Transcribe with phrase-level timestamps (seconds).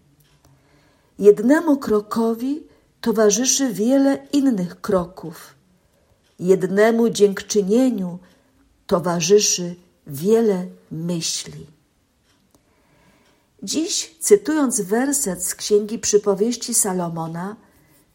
[1.19, 2.63] Jednemu krokowi
[3.01, 5.55] towarzyszy wiele innych kroków.
[6.39, 8.19] Jednemu dziękczynieniu
[8.87, 9.75] towarzyszy
[10.07, 11.67] wiele myśli.
[13.63, 17.57] Dziś, cytując werset z Księgi Przypowieści Salomona,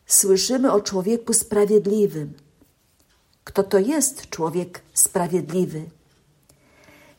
[0.06, 2.34] słyszymy o człowieku sprawiedliwym.
[3.44, 5.99] Kto to jest człowiek sprawiedliwy?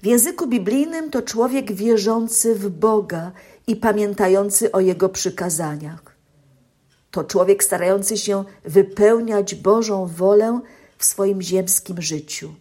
[0.02, 3.32] W języku biblijnym to człowiek wierzący w Boga
[3.66, 6.16] i pamiętający o Jego przykazaniach.
[7.10, 10.60] To człowiek starający się wypełniać Bożą wolę
[10.98, 12.54] w swoim ziemskim życiu.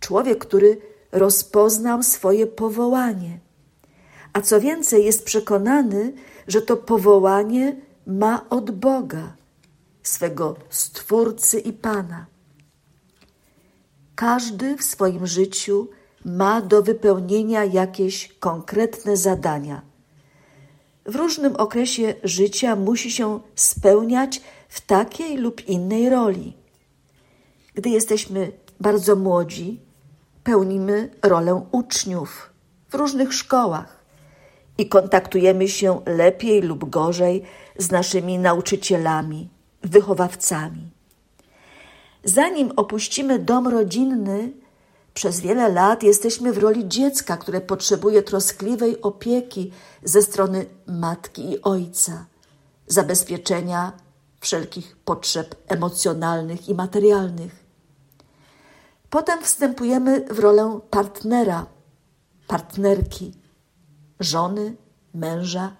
[0.00, 0.80] Człowiek, który
[1.12, 3.38] rozpoznał swoje powołanie,
[4.32, 6.12] a co więcej, jest przekonany,
[6.48, 7.76] że to powołanie
[8.06, 9.36] ma od Boga,
[10.02, 12.26] swego Stwórcy i Pana.
[14.14, 15.88] Każdy w swoim życiu
[16.26, 19.82] ma do wypełnienia jakieś konkretne zadania.
[21.04, 26.56] W różnym okresie życia musi się spełniać w takiej lub innej roli.
[27.74, 29.80] Gdy jesteśmy bardzo młodzi,
[30.44, 32.50] pełnimy rolę uczniów
[32.88, 34.04] w różnych szkołach
[34.78, 37.42] i kontaktujemy się lepiej lub gorzej
[37.78, 39.48] z naszymi nauczycielami,
[39.82, 40.90] wychowawcami.
[42.24, 44.52] Zanim opuścimy dom rodzinny,
[45.16, 49.72] przez wiele lat jesteśmy w roli dziecka, które potrzebuje troskliwej opieki
[50.02, 52.26] ze strony matki i ojca,
[52.86, 53.92] zabezpieczenia
[54.40, 57.64] wszelkich potrzeb emocjonalnych i materialnych.
[59.10, 61.66] Potem wstępujemy w rolę partnera,
[62.46, 63.32] partnerki,
[64.20, 64.76] żony,
[65.14, 65.76] męża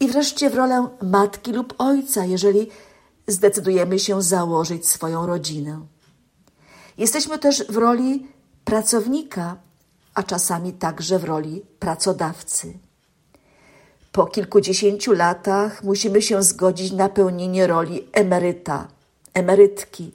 [0.00, 2.70] i wreszcie w rolę matki lub ojca, jeżeli
[3.26, 5.86] zdecydujemy się założyć swoją rodzinę.
[6.98, 9.56] Jesteśmy też w roli pracownika,
[10.14, 12.78] a czasami także w roli pracodawcy.
[14.12, 18.88] Po kilkudziesięciu latach musimy się zgodzić na pełnienie roli emeryta,
[19.34, 20.12] emerytki,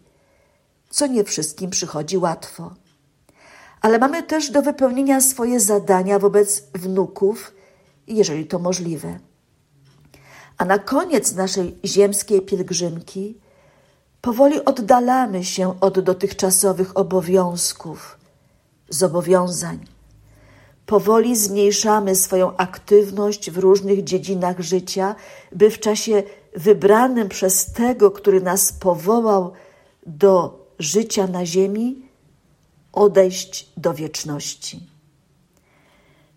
[0.90, 2.74] co nie wszystkim przychodzi łatwo.
[3.82, 7.52] Ale mamy też do wypełnienia swoje zadania wobec wnuków,
[8.08, 9.20] jeżeli to możliwe.
[10.58, 13.38] A na koniec naszej ziemskiej pielgrzymki
[14.22, 18.19] powoli oddalamy się od dotychczasowych obowiązków,
[18.90, 19.80] zobowiązań.
[20.86, 25.16] Powoli zmniejszamy swoją aktywność w różnych dziedzinach życia,
[25.52, 26.24] by w czasie
[26.56, 29.52] wybranym przez tego, który nas powołał
[30.06, 32.02] do życia na ziemi,
[32.94, 34.80] odejść do wieczności.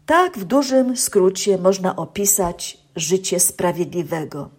[0.07, 4.51] Tak w dużym skrócie można opisać życie sprawiedliwego,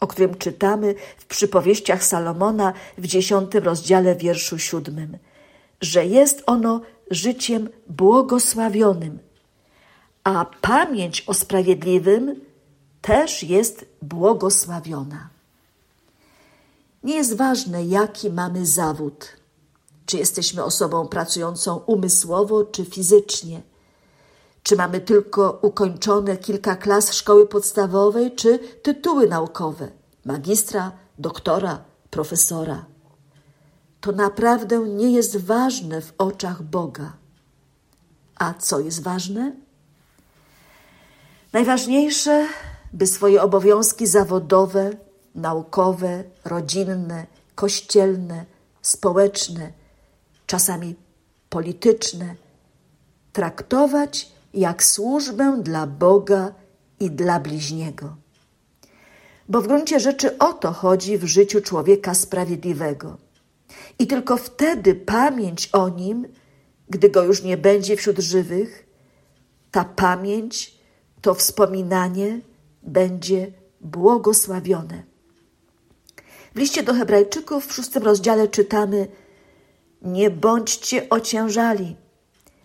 [0.00, 5.18] o którym czytamy w przypowieściach Salomona w dziesiątym rozdziale wierszu siódmym,
[5.80, 9.18] że jest ono życiem błogosławionym,
[10.24, 12.40] a pamięć o sprawiedliwym
[13.02, 15.28] też jest błogosławiona.
[17.02, 19.36] Nie jest ważne, jaki mamy zawód,
[20.06, 23.62] czy jesteśmy osobą pracującą umysłowo czy fizycznie,
[24.62, 29.88] czy mamy tylko ukończone kilka klas szkoły podstawowej, czy tytuły naukowe
[30.24, 32.84] magistra, doktora, profesora
[34.00, 37.12] to naprawdę nie jest ważne w oczach Boga.
[38.36, 39.52] A co jest ważne?
[41.52, 42.46] Najważniejsze,
[42.92, 44.90] by swoje obowiązki zawodowe,
[45.34, 48.44] naukowe, rodzinne, kościelne,
[48.82, 49.72] społeczne,
[50.46, 50.94] czasami
[51.50, 52.34] polityczne,
[53.32, 56.52] traktować jak służbę dla Boga
[57.00, 58.16] i dla bliźniego.
[59.48, 63.16] Bo w gruncie rzeczy o to chodzi w życiu człowieka sprawiedliwego.
[63.98, 66.28] I tylko wtedy pamięć o nim,
[66.90, 68.86] gdy go już nie będzie wśród żywych,
[69.70, 70.78] ta pamięć,
[71.20, 72.40] to wspominanie
[72.82, 75.02] będzie błogosławione.
[76.54, 79.08] W liście do Hebrajczyków w szóstym rozdziale czytamy:
[80.02, 81.96] Nie bądźcie ociężali,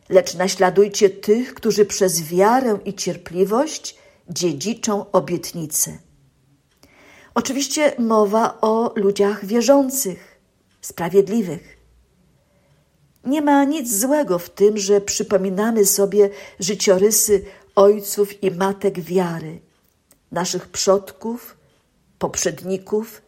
[0.09, 3.97] lecz naśladujcie tych, którzy przez wiarę i cierpliwość
[4.29, 5.97] dziedziczą obietnice.
[7.35, 10.32] Oczywiście mowa o ludziach wierzących,
[10.83, 11.77] sprawiedliwych.
[13.25, 17.45] Nie ma nic złego w tym, że przypominamy sobie życiorysy
[17.75, 19.59] ojców i matek wiary,
[20.31, 21.57] naszych przodków,
[22.19, 23.21] poprzedników,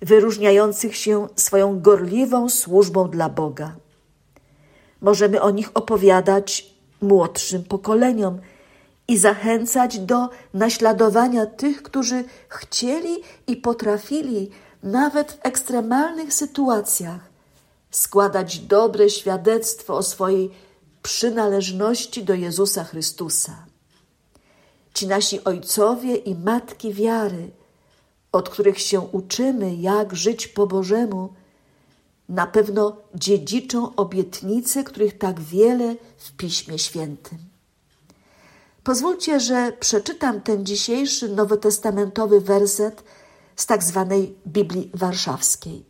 [0.00, 3.76] wyróżniających się swoją gorliwą służbą dla Boga.
[5.00, 8.40] Możemy o nich opowiadać młodszym pokoleniom
[9.08, 13.16] i zachęcać do naśladowania tych, którzy chcieli
[13.46, 14.50] i potrafili
[14.84, 17.20] nawet w ekstremalnych sytuacjach
[17.90, 20.50] składać dobre świadectwo o swojej
[21.02, 23.66] przynależności do Jezusa Chrystusa.
[24.94, 27.50] Ci nasi ojcowie i matki wiary,
[28.32, 31.32] od których się uczymy, jak żyć po Bożemu,
[32.28, 37.38] na pewno dziedziczą obietnice, których tak wiele w Piśmie Świętym.
[38.84, 43.04] Pozwólcie, że przeczytam ten dzisiejszy nowotestamentowy werset
[43.56, 45.84] z tak zwanej Biblii Warszawskiej.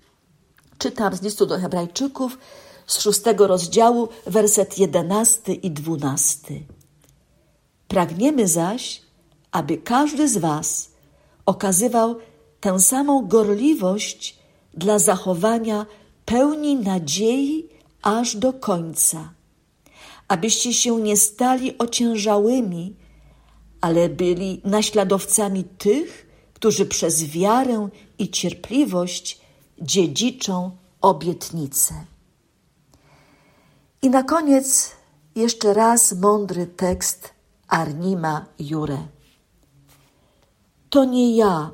[0.79, 2.39] Czytam z listu do Hebrajczyków
[2.87, 6.63] z szóstego rozdziału, werset jedenasty i dwunasty.
[7.89, 9.03] Pragniemy zaś,
[9.53, 10.91] aby każdy z Was
[11.47, 12.17] okazywał
[12.61, 14.39] tę samą gorliwość
[14.75, 15.87] dla zachowania
[16.25, 17.69] pełni nadziei
[18.03, 19.33] aż do końca,
[20.29, 22.97] abyście się nie stali ociężałymi,
[23.81, 26.24] ale byli naśladowcami tych,
[26.65, 27.89] którzy przez wiarę
[28.19, 29.41] i cierpliwość
[29.79, 30.71] dziedziczą
[31.01, 31.95] obietnicę.
[34.03, 34.93] I na koniec
[35.35, 37.31] jeszcze raz mądry tekst
[37.69, 38.99] Arnima Jure.
[40.91, 41.71] To nie ja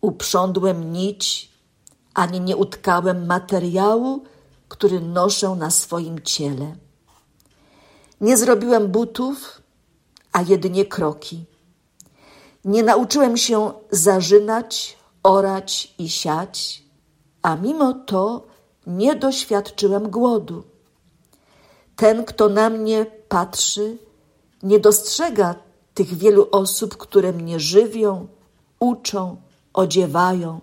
[0.00, 1.50] uprządłem nić,
[2.14, 4.24] ani nie utkałem materiału,
[4.68, 6.76] który noszę na swoim ciele.
[8.20, 9.62] Nie zrobiłem butów,
[10.32, 11.44] a jedynie kroki.
[12.64, 16.84] Nie nauczyłem się zarzynać, orać i siać,
[17.42, 18.46] a mimo to
[18.86, 20.64] nie doświadczyłem głodu.
[21.96, 23.98] Ten, kto na mnie patrzy,
[24.62, 25.54] nie dostrzega
[25.94, 28.26] tych wielu osób, które mnie żywią,
[28.80, 29.36] uczą,
[29.72, 30.60] odziewają,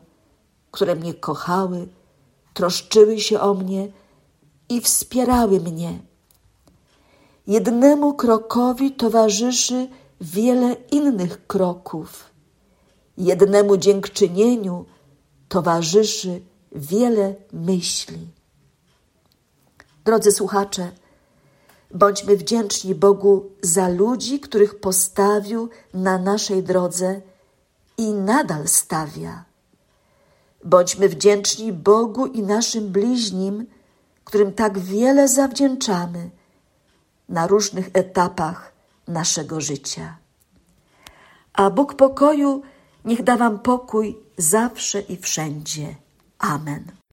[0.72, 1.88] które mnie kochały,
[2.54, 3.92] troszczyły się o mnie
[4.70, 6.00] i wspierały mnie.
[7.48, 9.88] Jednemu krokowi towarzyszy
[10.22, 12.30] wiele innych kroków.
[13.18, 14.86] Jednemu dziękczynieniu
[15.50, 16.42] towarzyszy
[16.72, 18.28] wiele myśli.
[20.06, 20.92] Drodzy słuchacze,
[21.94, 27.22] bądźmy wdzięczni Bogu za ludzi, których postawił na naszej drodze
[27.98, 29.46] i nadal stawia.
[30.64, 33.66] Bądźmy wdzięczni Bogu i naszym bliźnim,
[34.24, 36.30] którym tak wiele zawdzięczamy
[37.30, 38.71] na różnych etapach
[39.12, 40.18] naszego życia.
[41.54, 42.62] A Bóg pokoju
[43.06, 45.96] niech da Wam pokój zawsze i wszędzie.
[46.40, 47.01] Amen.